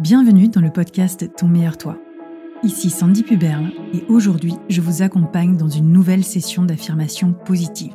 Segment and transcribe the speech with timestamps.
[0.00, 1.96] Bienvenue dans le podcast Ton meilleur toi.
[2.64, 7.94] Ici Sandy Puberle et aujourd'hui je vous accompagne dans une nouvelle session d'affirmation positive.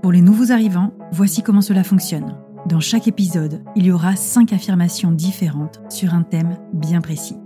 [0.00, 2.38] Pour les nouveaux arrivants, voici comment cela fonctionne.
[2.66, 7.36] Dans chaque épisode, il y aura 5 affirmations différentes sur un thème bien précis.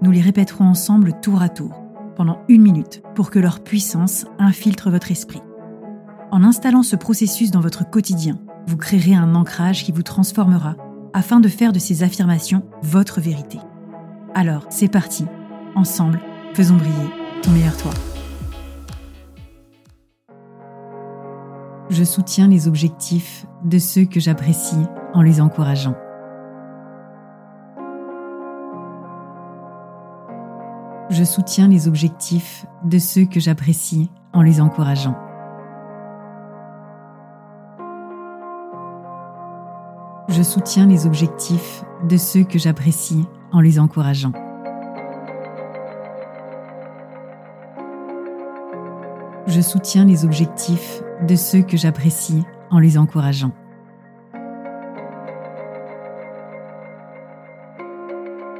[0.00, 1.84] Nous les répéterons ensemble tour à tour,
[2.16, 5.42] pendant une minute, pour que leur puissance infiltre votre esprit.
[6.30, 10.76] En installant ce processus dans votre quotidien, vous créerez un ancrage qui vous transformera
[11.14, 13.58] afin de faire de ces affirmations votre vérité.
[14.34, 15.24] Alors, c'est parti.
[15.76, 16.20] Ensemble,
[16.54, 17.08] faisons briller
[17.42, 17.92] ton meilleur toi.
[21.88, 25.94] Je soutiens les objectifs de ceux que j'apprécie en les encourageant.
[31.10, 35.16] Je soutiens les objectifs de ceux que j'apprécie en les encourageant.
[40.28, 44.32] Je soutiens les objectifs de ceux que j'apprécie en les encourageant.
[49.46, 53.52] Je soutiens les objectifs de ceux que j'apprécie en les encourageant.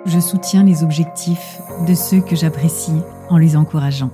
[0.05, 3.01] Je soutiens les objectifs de ceux que j'apprécie
[3.31, 4.11] en les encourageant.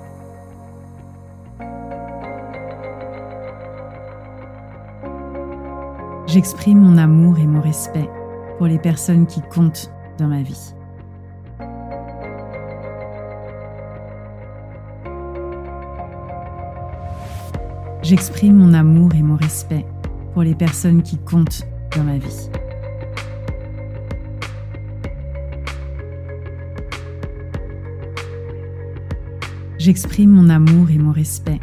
[6.32, 8.08] J'exprime mon amour et mon respect
[8.56, 10.76] pour les personnes qui comptent dans ma vie.
[18.04, 19.84] J'exprime mon amour et mon respect
[20.32, 22.48] pour les personnes qui comptent dans ma vie.
[29.78, 31.58] J'exprime mon amour et mon respect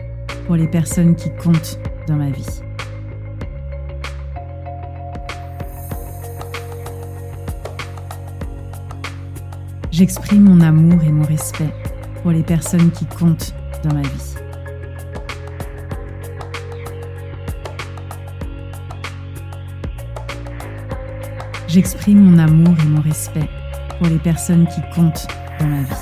[0.45, 1.79] pour les personnes qui comptent
[2.09, 2.66] dans ma vie.
[9.97, 11.73] J'exprime mon amour et mon respect
[12.21, 13.51] pour les personnes qui comptent
[13.83, 14.35] dans ma vie.
[21.67, 23.49] J'exprime mon amour et mon respect
[23.97, 25.25] pour les personnes qui comptent
[25.59, 25.95] dans ma vie.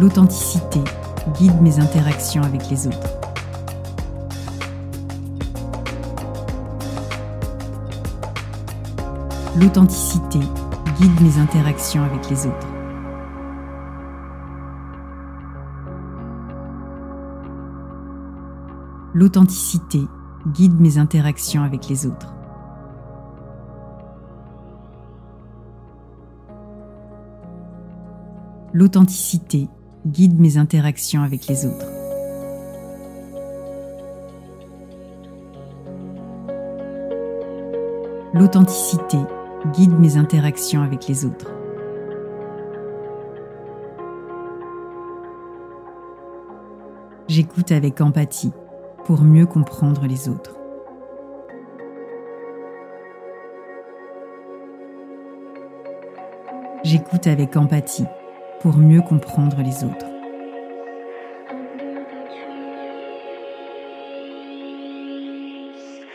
[0.00, 0.80] L'authenticité
[1.38, 3.33] guide mes interactions avec les autres.
[9.56, 10.40] L'authenticité
[10.98, 12.66] guide mes interactions avec les autres.
[19.14, 20.00] L'authenticité
[20.48, 22.34] guide mes interactions avec les autres.
[28.72, 29.68] L'authenticité
[30.04, 31.86] guide mes interactions avec les autres.
[38.34, 39.18] L'authenticité
[39.72, 41.52] guide mes interactions avec les autres.
[47.28, 48.52] J'écoute avec empathie
[49.04, 50.56] pour mieux comprendre les autres.
[56.84, 58.04] J'écoute avec empathie
[58.60, 60.06] pour mieux comprendre les autres.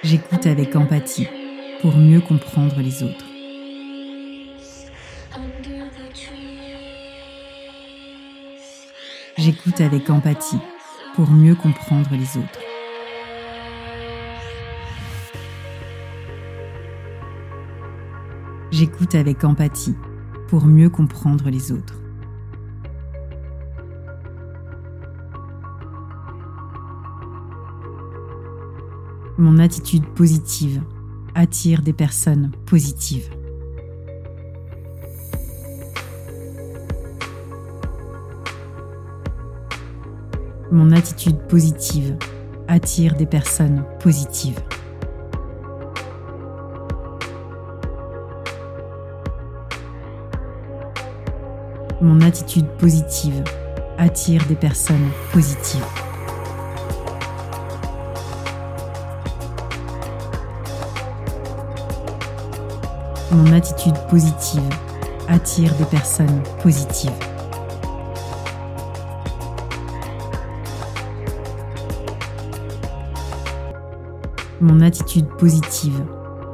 [0.04, 1.28] J'écoute avec empathie
[1.82, 3.29] pour mieux comprendre les autres.
[9.50, 10.60] J'écoute avec empathie
[11.16, 12.60] pour mieux comprendre les autres.
[18.70, 19.96] J'écoute avec empathie
[20.50, 21.96] pour mieux comprendre les autres.
[29.40, 30.84] Mon attitude positive
[31.34, 33.39] attire des personnes positives.
[40.72, 42.16] Mon attitude positive
[42.68, 44.60] attire des personnes positives.
[52.02, 53.44] Mon attitude positive
[53.98, 55.84] attire des personnes positives.
[63.32, 64.70] Mon attitude positive
[65.28, 67.39] attire des personnes positives.
[74.62, 76.04] Mon attitude positive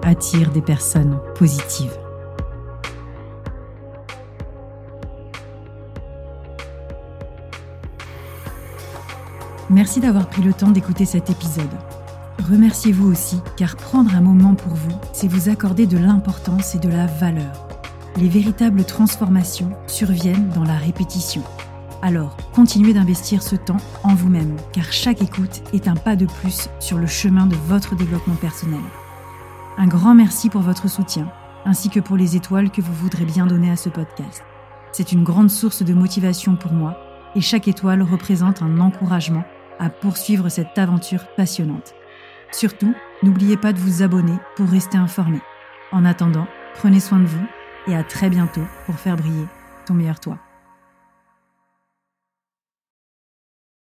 [0.03, 1.97] attire des personnes positives.
[9.71, 11.65] Merci d'avoir pris le temps d'écouter cet épisode.
[12.47, 16.89] Remerciez-vous aussi, car prendre un moment pour vous, c'est vous accorder de l'importance et de
[16.89, 17.67] la valeur.
[18.17, 21.41] Les véritables transformations surviennent dans la répétition.
[22.05, 26.69] Alors, continuez d'investir ce temps en vous-même, car chaque écoute est un pas de plus
[26.79, 28.83] sur le chemin de votre développement personnel.
[29.79, 31.27] Un grand merci pour votre soutien,
[31.65, 34.43] ainsi que pour les étoiles que vous voudrez bien donner à ce podcast.
[34.91, 36.95] C'est une grande source de motivation pour moi,
[37.33, 39.43] et chaque étoile représente un encouragement
[39.79, 41.95] à poursuivre cette aventure passionnante.
[42.51, 42.93] Surtout,
[43.23, 45.39] n'oubliez pas de vous abonner pour rester informé.
[45.91, 47.47] En attendant, prenez soin de vous
[47.87, 49.47] et à très bientôt pour faire briller
[49.87, 50.37] ton meilleur toi.